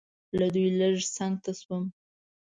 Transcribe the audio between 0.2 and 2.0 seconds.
له دوی لږ څنګ ته شوم.